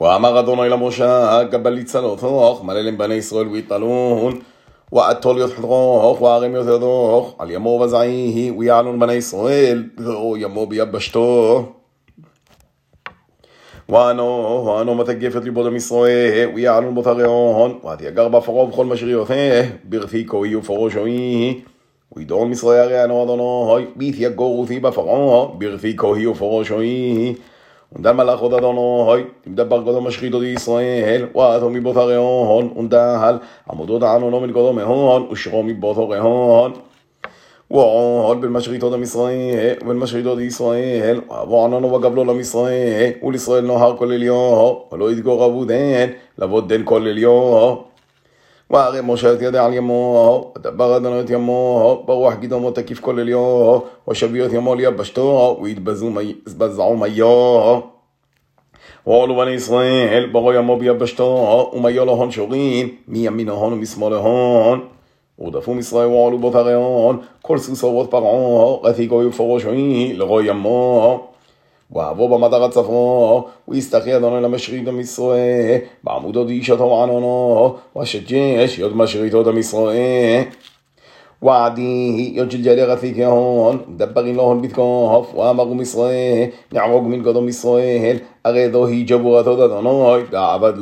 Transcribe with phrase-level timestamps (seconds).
[0.00, 4.40] ואמר אדוני למשה, גבל יצלותוך, מלא להם בני ישראל ויתלון,
[4.92, 11.64] ועטול יתחדרוך, וערם יתדוך, על ימו וזעיhi, ויעלון בני ישראל, ואו ימו ביבשתו.
[13.88, 20.24] ואנו, ואנו מתגף את ליבו דם ישראל, ויעלון בו תריון, ותיגר בפרעה ובכל משריותיה, ברפי
[20.28, 21.60] כהי ופרושוי.
[22.16, 23.86] וידון ישראל הרי אנו אדוני,
[27.96, 27.98] ויתיגורו פי בפרעה, ברפי כהי ופרושוי.
[27.98, 33.38] ונדל מלאך עוד אדוני, תמדבר גודו משחיתו די ישראל, ואתו מבותו רעון, ונדל,
[33.70, 36.72] עמודו דענו לא מנגודו מהון, ושרו מבותו רעון.
[37.70, 43.64] ועוד בין משריתו דם ישראל, ובין משריתו די ישראל, ועבו עננו וגבלו ለም ישראל, ולישראל
[43.64, 47.89] נוהר כל אליו, ולא ידגור עבודן, לבוא דן כל אליו.
[48.69, 53.79] והרי משה את ידי על ימו, ודבר אדוני את ימו, ברוח גדעמו תקיף כל אליו,
[54.09, 57.79] ושביו את ימו ליבשתו, ויתבזעו מיו.
[59.07, 64.85] ועולו בני ישראל, ברו ימו ביבשתו, ומיו לו הון שורין, מימינו הון ומשמאלו הון.
[65.39, 71.27] ורדפו ישראל ועולו בו תריון, כל סוס אורות פרעה, רתיקו יפורשוי, לרוא ימו.
[71.92, 79.58] ואבו במדר הצפו, ויסתחי אדוני למשרית עם ישראל, בעמודו דישתו וענונו, ושג'ש יוד משריתו דם
[79.58, 80.42] ישראל.
[81.42, 88.16] ועדי יוד שג'לי רפיק יהון, דברים לו הון בתקוף, ואמרו מישראל, נערוג מן גדום ישראל,
[88.44, 90.72] הרי זוהי ג'בורתו אדוני, דעבד